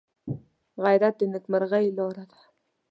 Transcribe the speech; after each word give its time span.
غیرت 0.83 1.15
د 1.17 1.21
نیکمرغۍ 1.33 1.87
لاره 1.97 2.23
ده 2.31 2.39